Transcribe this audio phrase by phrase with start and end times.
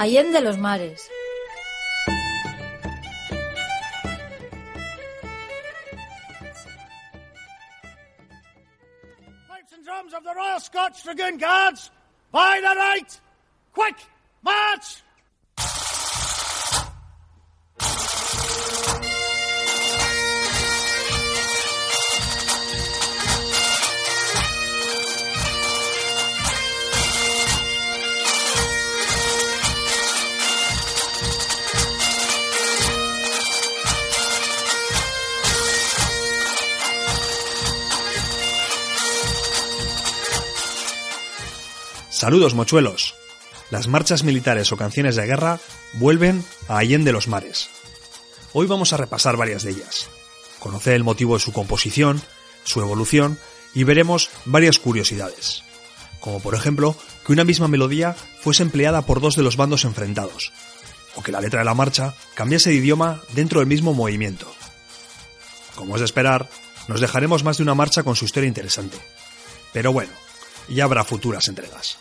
[0.00, 1.10] Allende los mares.
[9.46, 11.90] Pipes and drums of the Royal Scotch Dragoon Guards,
[12.32, 13.20] by the right!
[13.74, 13.96] Quick,
[14.42, 15.02] march!
[42.20, 43.14] Saludos mochuelos.
[43.70, 45.58] Las marchas militares o canciones de guerra
[45.94, 47.70] vuelven a Allende los mares.
[48.52, 50.06] Hoy vamos a repasar varias de ellas,
[50.58, 52.20] conocer el motivo de su composición,
[52.62, 53.38] su evolución
[53.72, 55.62] y veremos varias curiosidades,
[56.20, 60.52] como por ejemplo que una misma melodía fuese empleada por dos de los bandos enfrentados,
[61.16, 64.54] o que la letra de la marcha cambiase de idioma dentro del mismo movimiento.
[65.74, 66.50] Como es de esperar,
[66.86, 68.98] nos dejaremos más de una marcha con su historia interesante.
[69.72, 70.12] Pero bueno,
[70.68, 71.96] ya habrá futuras entregas.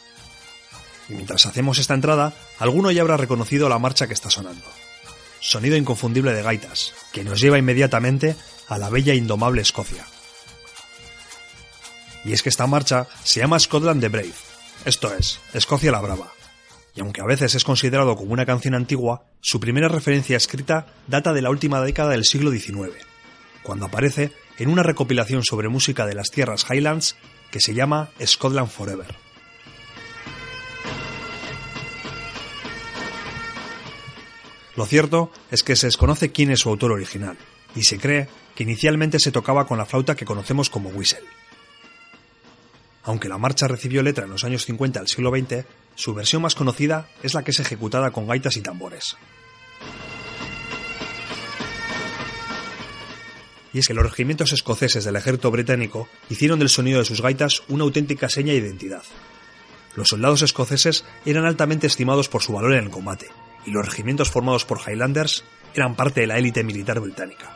[1.10, 4.66] Y mientras hacemos esta entrada, alguno ya habrá reconocido la marcha que está sonando.
[5.40, 8.36] Sonido inconfundible de gaitas, que nos lleva inmediatamente
[8.68, 10.06] a la bella indomable Escocia.
[12.26, 14.34] Y es que esta marcha se llama Scotland the Brave,
[14.86, 16.32] esto es, Escocia la Brava.
[16.96, 21.34] Y aunque a veces es considerado como una canción antigua, su primera referencia escrita data
[21.34, 22.94] de la última década del siglo XIX,
[23.64, 27.16] cuando aparece en una recopilación sobre música de las tierras Highlands
[27.52, 29.28] que se llama Scotland Forever.
[34.80, 37.38] Lo cierto es que se desconoce quién es su autor original,
[37.75, 41.19] y se cree que inicialmente se tocaba con la flauta que conocemos como whistle.
[43.03, 46.55] Aunque la marcha recibió letra en los años 50 del siglo XX, su versión más
[46.55, 49.17] conocida es la que es ejecutada con gaitas y tambores.
[53.73, 57.63] Y es que los regimientos escoceses del ejército británico hicieron del sonido de sus gaitas
[57.68, 59.03] una auténtica seña de identidad.
[59.97, 63.28] Los soldados escoceses eran altamente estimados por su valor en el combate,
[63.69, 65.44] los regimientos formados por Highlanders
[65.74, 67.56] eran parte de la élite militar británica.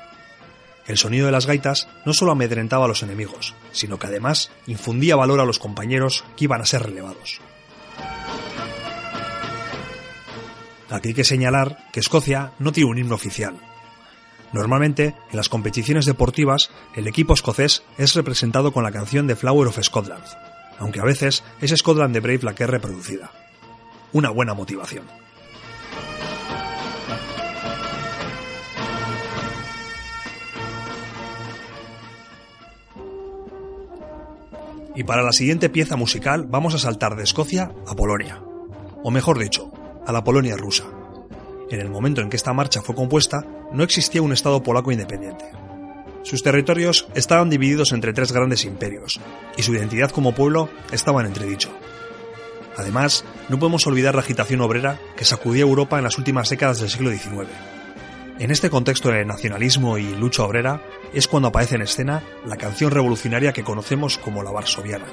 [0.85, 5.16] El sonido de las gaitas no solo amedrentaba a los enemigos, sino que además infundía
[5.16, 7.40] valor a los compañeros que iban a ser relevados.
[10.90, 13.56] Aquí hay que señalar que Escocia no tiene un himno oficial.
[14.51, 19.69] Normalmente, en las competiciones deportivas, el equipo escocés es representado con la canción de Flower
[19.69, 20.24] of Scotland,
[20.78, 23.31] aunque a veces es Scotland the Brave la que es reproducida.
[24.12, 25.22] Una buena motivación.
[34.96, 38.42] Y para la siguiente pieza musical vamos a saltar de Escocia a Polonia.
[39.04, 39.72] O mejor dicho,
[40.06, 40.86] a la Polonia rusa.
[41.70, 45.46] En el momento en que esta marcha fue compuesta, no existía un Estado polaco independiente.
[46.22, 49.20] Sus territorios estaban divididos entre tres grandes imperios,
[49.58, 51.70] y su identidad como pueblo estaba en entredicho.
[52.78, 56.90] Además, no podemos olvidar la agitación obrera que sacudía Europa en las últimas décadas del
[56.90, 57.50] siglo XIX.
[58.39, 60.81] En este contexto de nacionalismo y lucha obrera
[61.13, 65.05] es cuando aparece en escena la canción revolucionaria que conocemos como la varsoviana.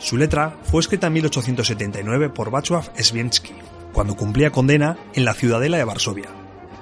[0.00, 3.52] Su letra fue escrita en 1879 por Václav Sviensky,
[3.92, 6.30] cuando cumplía condena en la ciudadela de Varsovia,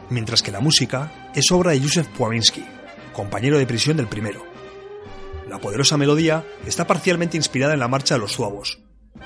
[0.09, 2.65] mientras que la música es obra de Józef Pławiński,
[3.13, 4.45] compañero de prisión del primero.
[5.49, 8.79] La poderosa melodía está parcialmente inspirada en la Marcha de los Suavos,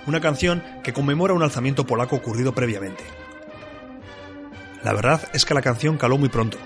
[0.06, 3.04] una canción que conmemora un alzamiento polaco ocurrido previamente.
[4.82, 6.56] La verdad es que la canción caló muy pronto.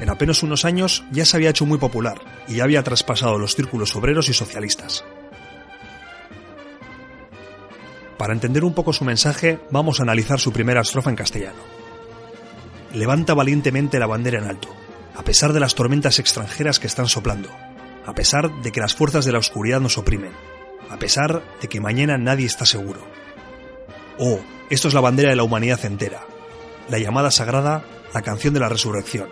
[0.00, 2.18] en apenas unos años ya se había hecho muy popular
[2.48, 5.04] y ya había traspasado los círculos obreros y socialistas.
[8.18, 11.58] Para entender un poco su mensaje, vamos a analizar su primera estrofa en castellano.
[12.94, 14.68] Levanta valientemente la bandera en alto,
[15.14, 17.50] a pesar de las tormentas extranjeras que están soplando,
[18.06, 20.32] a pesar de que las fuerzas de la oscuridad nos oprimen,
[20.88, 23.00] a pesar de que mañana nadie está seguro.
[24.18, 24.40] Oh,
[24.70, 26.22] esto es la bandera de la humanidad entera,
[26.88, 27.84] la llamada sagrada,
[28.14, 29.28] la canción de la resurrección.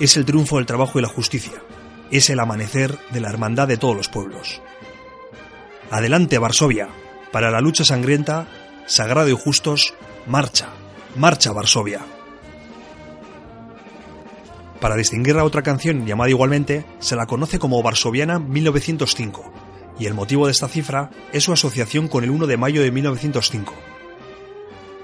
[0.00, 1.62] Es el triunfo del trabajo y la justicia,
[2.10, 4.60] es el amanecer de la hermandad de todos los pueblos.
[5.90, 6.88] Adelante, Varsovia,
[7.36, 8.46] para la lucha sangrienta,
[8.86, 9.92] sagrado y justos,
[10.26, 10.68] marcha,
[11.16, 12.00] marcha Varsovia.
[14.80, 19.52] Para distinguir a otra canción llamada igualmente, se la conoce como Varsoviana 1905,
[19.98, 22.90] y el motivo de esta cifra es su asociación con el 1 de mayo de
[22.90, 23.74] 1905.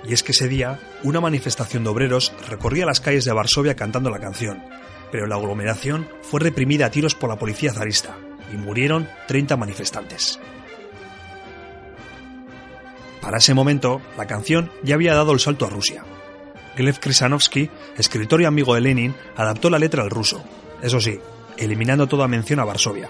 [0.09, 4.09] Y es que ese día, una manifestación de obreros recorría las calles de Varsovia cantando
[4.09, 4.65] la canción,
[5.11, 8.17] pero la aglomeración fue reprimida a tiros por la policía zarista,
[8.51, 10.41] y murieron 30 manifestantes.
[13.23, 16.05] Para ese momento, la canción ya había dado el salto a Rusia.
[16.77, 20.43] Gleb Krisanovsky, escritor y amigo de Lenin, adaptó la letra al ruso,
[20.83, 21.21] eso sí,
[21.57, 23.09] eliminando toda mención a Varsovia.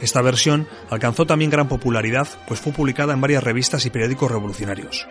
[0.00, 5.06] Esta versión alcanzó también gran popularidad, pues fue publicada en varias revistas y periódicos revolucionarios.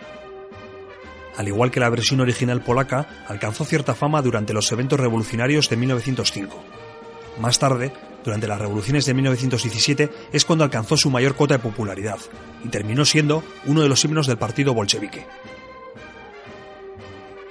[1.36, 5.76] Al igual que la versión original polaca, alcanzó cierta fama durante los eventos revolucionarios de
[5.76, 6.62] 1905.
[7.40, 7.92] Más tarde,
[8.24, 12.18] durante las revoluciones de 1917 es cuando alcanzó su mayor cota de popularidad
[12.64, 15.26] y terminó siendo uno de los himnos del partido bolchevique.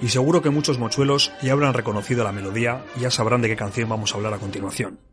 [0.01, 3.55] Y seguro que muchos mochuelos ya habrán reconocido la melodía y ya sabrán de qué
[3.55, 5.10] canción vamos a hablar a continuación.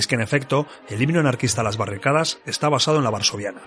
[0.00, 3.60] Es que en efecto, el himno anarquista a las barricadas está basado en la varsoviana.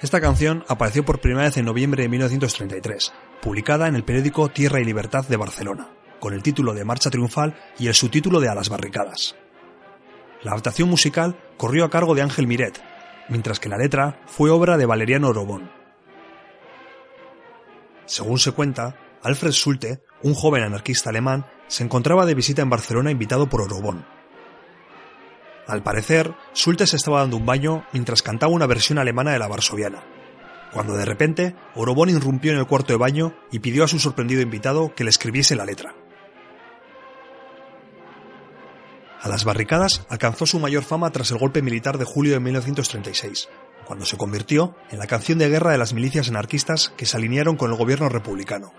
[0.00, 3.12] Esta canción apareció por primera vez en noviembre de 1933,
[3.42, 5.90] publicada en el periódico Tierra y Libertad de Barcelona,
[6.20, 9.36] con el título de Marcha Triunfal y el subtítulo de A las Barricadas.
[10.42, 12.80] La adaptación musical corrió a cargo de Ángel Miret,
[13.28, 15.70] mientras que la letra fue obra de Valeriano Orobón.
[18.06, 23.10] Según se cuenta, Alfred Sulte, un joven anarquista alemán, se encontraba de visita en Barcelona
[23.10, 24.06] invitado por Orobón,
[25.66, 29.48] al parecer, Sulte se estaba dando un baño mientras cantaba una versión alemana de la
[29.48, 30.02] varsoviana,
[30.72, 34.42] cuando de repente Orobón irrumpió en el cuarto de baño y pidió a su sorprendido
[34.42, 35.94] invitado que le escribiese la letra.
[39.20, 43.50] A las barricadas alcanzó su mayor fama tras el golpe militar de julio de 1936,
[43.84, 47.56] cuando se convirtió en la canción de guerra de las milicias anarquistas que se alinearon
[47.56, 48.72] con el gobierno republicano.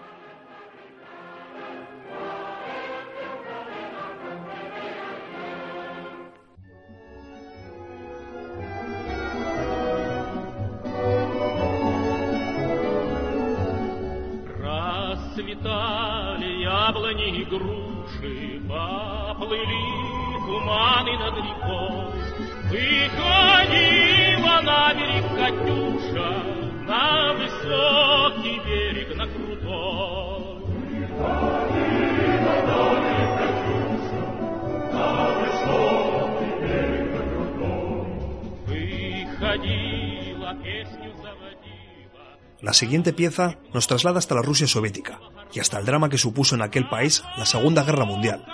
[42.62, 45.20] La siguiente pieza nos traslada hasta la Rusia soviética
[45.54, 48.46] y hasta el drama que supuso en aquel país la Segunda Guerra Mundial,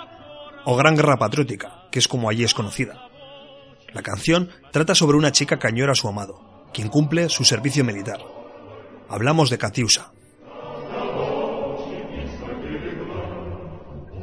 [0.64, 3.08] o Gran Guerra Patriótica, que es como allí es conocida.
[3.94, 7.84] La canción trata sobre una chica que añora a su amado, quien cumple su servicio
[7.84, 8.20] militar.
[9.08, 10.12] Hablamos de Katiusa.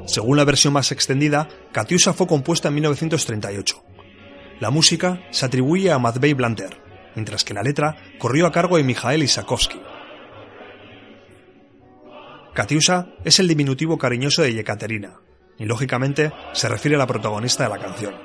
[0.05, 3.83] Según la versión más extendida, Katiusa fue compuesta en 1938.
[4.59, 6.77] La música se atribuye a Matvey Blanter,
[7.15, 9.79] mientras que la letra corrió a cargo de Mikhail Isakovsky.
[12.53, 15.19] Katiusa es el diminutivo cariñoso de Yekaterina,
[15.57, 18.15] y lógicamente se refiere a la protagonista de la canción.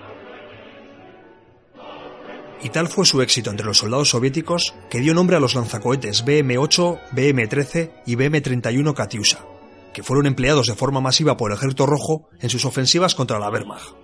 [2.62, 6.24] Y tal fue su éxito entre los soldados soviéticos que dio nombre a los lanzacohetes
[6.26, 9.44] BM-8, BM-13 y BM-31 Katiusa,
[9.92, 13.50] que fueron empleados de forma masiva por el Ejército Rojo en sus ofensivas contra la
[13.50, 13.94] Wehrmacht.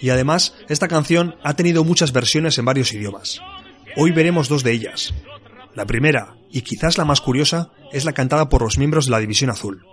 [0.00, 3.40] Y además, esta canción ha tenido muchas versiones en varios idiomas.
[3.96, 5.14] Hoy veremos dos de ellas.
[5.74, 9.20] La primera, y quizás la más curiosa, es la cantada por los miembros de la
[9.20, 9.86] División Azul.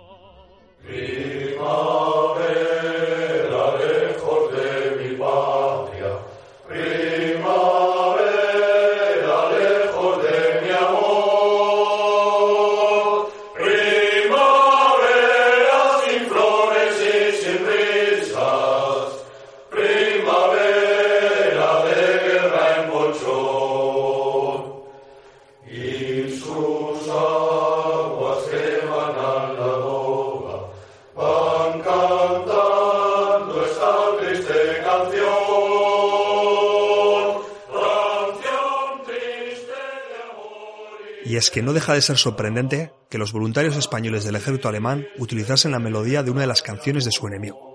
[41.24, 45.06] Y es que no deja de ser sorprendente que los voluntarios españoles del ejército alemán
[45.18, 47.70] utilizasen la melodía de una de las canciones de su enemigo.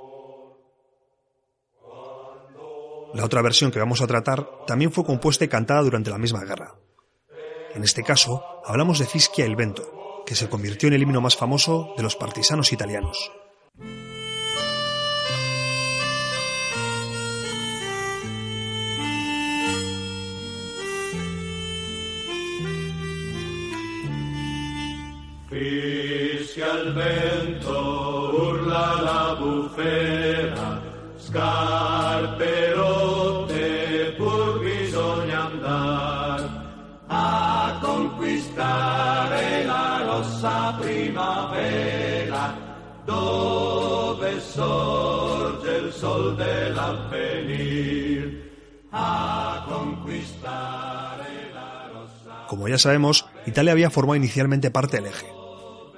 [3.13, 6.43] La otra versión que vamos a tratar también fue compuesta y cantada durante la misma
[6.43, 6.75] guerra.
[7.73, 11.37] En este caso, hablamos de Fischia el Vento, que se convirtió en el himno más
[11.37, 13.31] famoso de los partisanos italianos.
[25.55, 30.81] Fischia il vento, urla la bufera,
[31.15, 36.43] scarpe rotte, pur bisogna andar
[37.07, 42.53] a conquistare la rossa primavera,
[43.05, 48.43] dove sorge il sol dell'avvenir,
[48.89, 52.45] a conquistare la rossa.
[52.47, 55.44] Como ya sabemos, Italia había formado inicialmente parte del eje.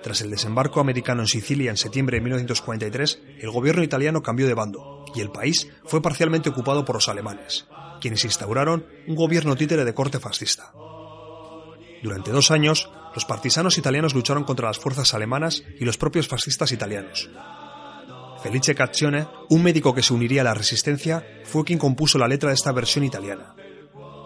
[0.04, 4.54] Tras el desembarco americano en Sicilia en septiembre de 1943, el gobierno italiano cambió de
[4.54, 7.68] bando y el país fue parcialmente ocupado por los alemanes,
[8.00, 10.72] quienes instauraron un gobierno títere de corte fascista.
[12.04, 16.72] Durante dos años, los partisanos italianos lucharon contra las fuerzas alemanas y los propios fascistas
[16.72, 17.30] italianos.
[18.44, 22.50] Felice Caccione, un médico que se uniría a la resistencia, fue quien compuso la letra
[22.50, 23.56] de esta versión italiana.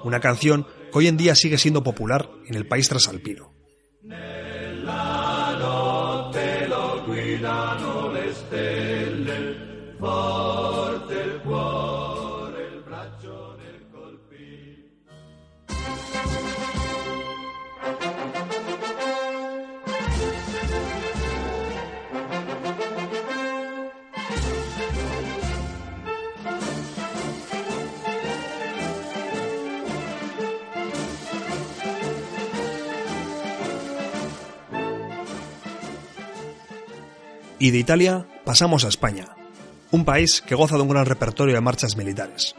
[0.04, 3.54] Una canción que hoy en día sigue siendo popular en el país trasalpino.
[7.42, 10.81] Lo guidano le stelle, forte
[37.62, 39.36] Y de Italia pasamos a España,
[39.92, 42.56] un país que goza de un gran repertorio de marchas militares.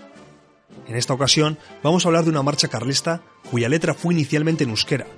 [0.87, 4.71] En esta ocasión vamos a hablar de una marcha carlista cuya letra fue inicialmente en
[4.71, 5.09] euskera,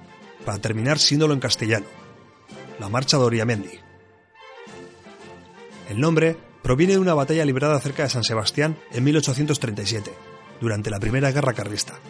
[0.46, 1.84] para terminar siéndolo en castellano,
[2.80, 3.78] la Marcha de Oriamendi.
[5.90, 10.10] El nombre proviene de una batalla librada cerca de San Sebastián en 1837,
[10.62, 12.00] durante la Primera Guerra Carlista.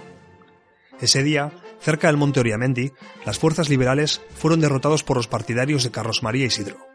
[1.01, 1.51] Ese día,
[1.81, 2.93] cerca del monte Oriamendi,
[3.27, 6.94] las fuerzas liberales fueron derrotados por los partidarios de Carlos María Isidro.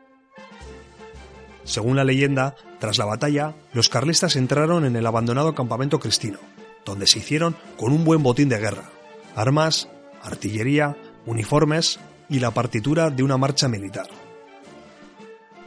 [1.63, 6.39] Según la leyenda, tras la batalla, los carlistas entraron en el abandonado campamento cristino,
[6.85, 8.89] donde se hicieron con un buen botín de guerra,
[9.35, 9.89] armas,
[10.23, 11.99] artillería, uniformes
[12.29, 14.07] y la partitura de una marcha militar.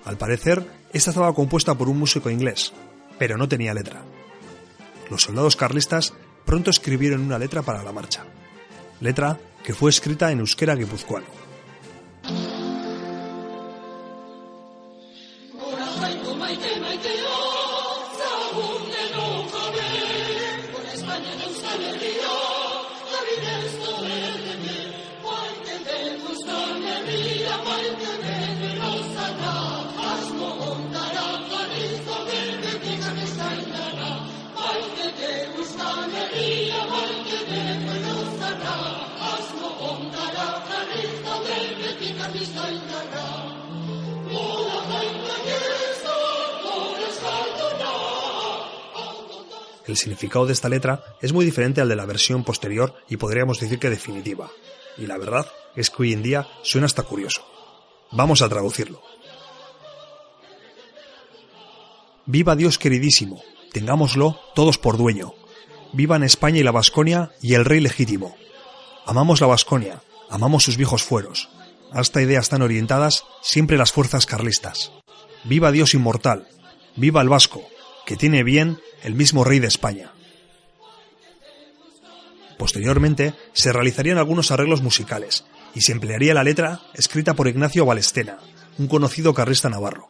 [0.05, 2.73] Al parecer, esta estaba compuesta por un músico inglés,
[3.19, 4.03] pero no tenía letra.
[5.11, 6.13] Los soldados carlistas
[6.45, 8.25] pronto escribieron una letra para la marcha,
[9.01, 11.42] letra que fue escrita en euskera guipuzcoano.
[49.93, 53.61] El significado de esta letra es muy diferente al de la versión posterior y podríamos
[53.61, 54.51] decir que definitiva.
[54.97, 55.47] Y la verdad
[55.77, 57.47] es que hoy en día suena hasta curioso.
[58.11, 59.03] Vamos a traducirlo.
[62.25, 65.35] Viva Dios queridísimo, tengámoslo todos por dueño.
[65.93, 68.35] Vivan España y la Vasconia y el rey legítimo.
[69.05, 71.51] Amamos la Vasconia, amamos sus viejos fueros.
[71.93, 74.91] A esta idea están orientadas siempre las fuerzas carlistas.
[75.45, 76.49] Viva Dios inmortal,
[76.97, 77.63] viva el vasco,
[78.07, 80.13] que tiene bien el mismo rey de España.
[82.59, 85.45] Posteriormente se realizarían algunos arreglos musicales
[85.75, 88.39] y se emplearía la letra escrita por Ignacio Balestena,
[88.79, 90.09] un conocido carrista navarro.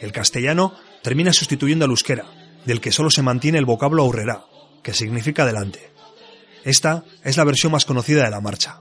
[0.00, 2.24] El castellano termina sustituyendo al euskera,
[2.64, 4.44] del que solo se mantiene el vocablo aurrerá,
[4.82, 5.90] que significa delante.
[6.64, 8.80] Esta es la versión más conocida de la marcha.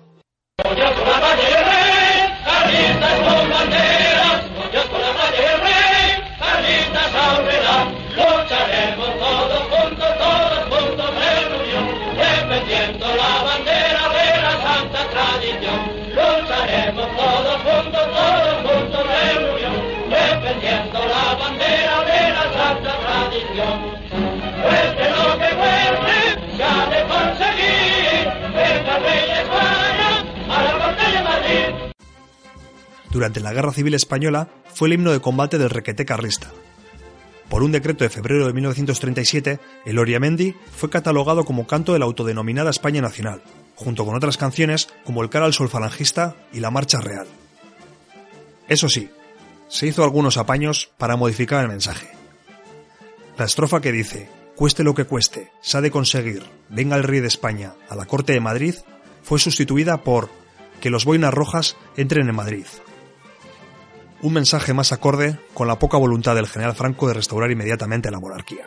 [33.17, 36.51] Durante la Guerra Civil Española fue el himno de combate del requeté carlista.
[37.49, 42.05] Por un decreto de febrero de 1937, el Oriamendi fue catalogado como canto de la
[42.05, 43.41] autodenominada España Nacional,
[43.73, 47.25] junto con otras canciones como el Cara al Sol Falangista y la Marcha Real.
[48.67, 49.09] Eso sí,
[49.67, 52.09] se hizo algunos apaños para modificar el mensaje.
[53.35, 57.21] La estrofa que dice, cueste lo que cueste, se ha de conseguir, venga el rey
[57.21, 58.75] de España a la corte de Madrid,
[59.23, 60.29] fue sustituida por
[60.81, 62.67] que los boinas rojas entren en Madrid,
[64.21, 68.19] un mensaje más acorde con la poca voluntad del general Franco de restaurar inmediatamente la
[68.19, 68.65] monarquía.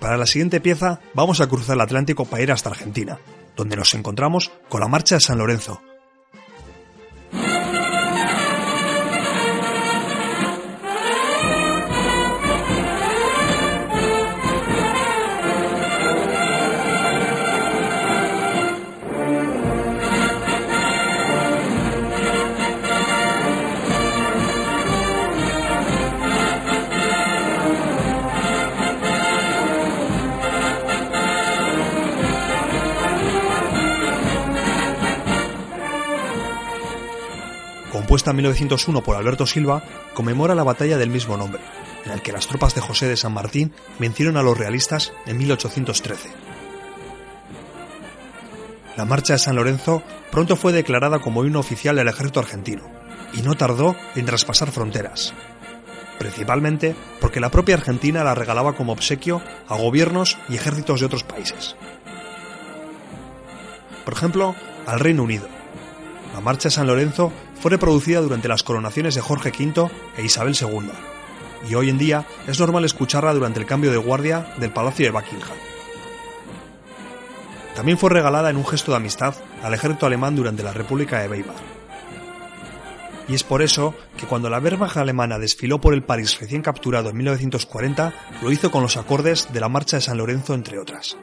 [0.00, 3.18] Para la siguiente pieza vamos a cruzar el Atlántico para ir hasta Argentina,
[3.56, 5.80] donde nos encontramos con la Marcha de San Lorenzo,
[38.32, 39.82] compuesta en 1901 por Alberto Silva,
[40.14, 41.60] conmemora la batalla del mismo nombre,
[42.04, 45.38] en el que las tropas de José de San Martín vencieron a los realistas en
[45.38, 46.30] 1813.
[48.96, 52.82] La marcha de San Lorenzo pronto fue declarada como himno oficial del ejército argentino,
[53.34, 55.32] y no tardó en traspasar fronteras,
[56.18, 61.24] principalmente porque la propia Argentina la regalaba como obsequio a gobiernos y ejércitos de otros
[61.24, 61.76] países.
[64.04, 64.54] Por ejemplo,
[64.86, 65.61] al Reino Unido.
[66.32, 70.56] La marcha de San Lorenzo fue reproducida durante las coronaciones de Jorge V e Isabel
[70.58, 70.90] II,
[71.68, 75.12] y hoy en día es normal escucharla durante el cambio de guardia del Palacio de
[75.12, 75.56] Buckingham.
[77.74, 81.28] También fue regalada en un gesto de amistad al ejército alemán durante la República de
[81.28, 81.56] Weimar.
[83.28, 87.10] Y es por eso que cuando la Wehrmacht alemana desfiló por el París recién capturado
[87.10, 91.16] en 1940, lo hizo con los acordes de la Marcha de San Lorenzo, entre otras.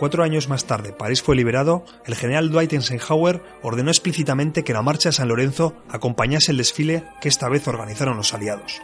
[0.00, 4.80] Cuatro años más tarde París fue liberado, el general Dwight Eisenhower ordenó explícitamente que la
[4.80, 8.80] marcha de San Lorenzo acompañase el desfile que esta vez organizaron los aliados.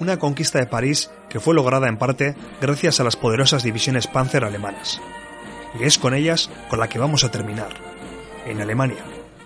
[0.00, 4.44] Una conquista de París que fue lograda en parte gracias a las poderosas divisiones Panzer
[4.44, 5.00] alemanas.
[5.80, 7.70] Y es con ellas con la que vamos a terminar.
[8.44, 9.02] En Alemania,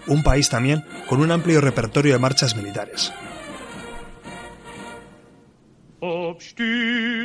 [0.09, 3.13] un país también con un amplio repertorio de marchas militares.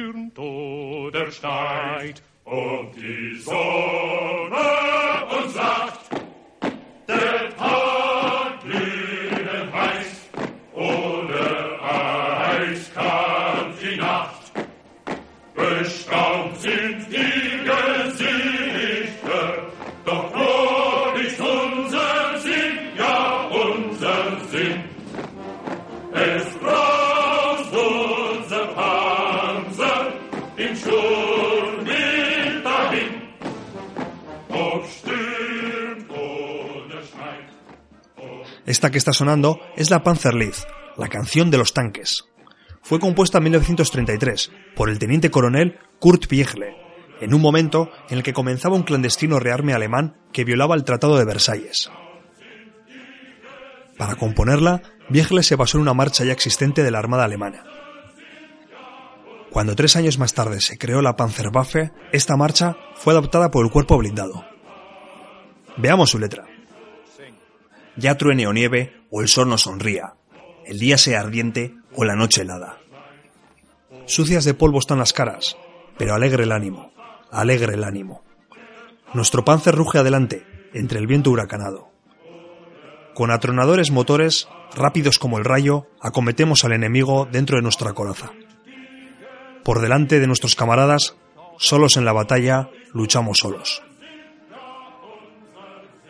[0.05, 3.55] Obstürmt oder steigt, ob die Sonne
[5.39, 6.09] uns sagt,
[7.07, 10.29] der Tag glühend heiß
[10.73, 11.81] oder
[12.51, 14.51] eiskalt die Nacht.
[15.55, 17.63] Bestaunt sind die
[18.05, 19.47] Gesichter,
[20.05, 24.94] doch wo ist unser Sinn, ja unser Sinn.
[38.75, 40.53] Esta que está sonando es la Panzerlied,
[40.97, 42.25] la canción de los tanques.
[42.81, 46.75] Fue compuesta en 1933 por el teniente coronel Kurt Biegle,
[47.21, 51.17] en un momento en el que comenzaba un clandestino rearme alemán que violaba el Tratado
[51.17, 51.89] de Versalles.
[53.97, 57.63] Para componerla, Biegle se basó en una marcha ya existente de la Armada alemana.
[59.51, 63.71] Cuando tres años más tarde se creó la Panzerwaffe, esta marcha fue adoptada por el
[63.71, 64.43] cuerpo blindado.
[65.77, 66.45] Veamos su letra.
[67.97, 70.15] Ya truene o nieve o el sol no sonría,
[70.65, 72.77] el día sea ardiente o la noche helada.
[74.05, 75.57] Sucias de polvo están las caras,
[75.97, 76.91] pero alegre el ánimo,
[77.31, 78.23] alegre el ánimo.
[79.13, 81.89] Nuestro panzer ruge adelante, entre el viento huracanado.
[83.13, 88.31] Con atronadores motores, rápidos como el rayo, acometemos al enemigo dentro de nuestra coraza.
[89.63, 91.15] Por delante de nuestros camaradas,
[91.57, 93.81] solos en la batalla, luchamos solos.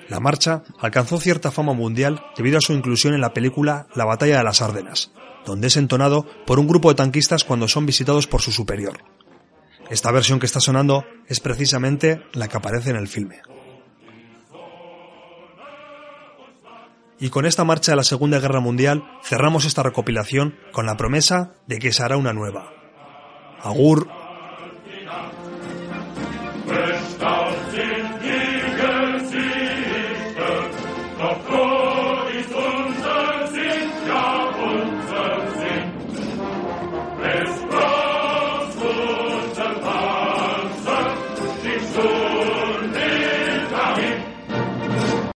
[0.07, 4.37] La marcha alcanzó cierta fama mundial debido a su inclusión en la película La Batalla
[4.37, 5.11] de las Ardenas,
[5.45, 9.03] donde es entonado por un grupo de tanquistas cuando son visitados por su superior.
[9.89, 13.41] Esta versión que está sonando es precisamente la que aparece en el filme.
[17.19, 21.53] Y con esta marcha de la Segunda Guerra Mundial cerramos esta recopilación con la promesa
[21.65, 22.73] de que se hará una nueva.
[23.61, 24.24] Agur.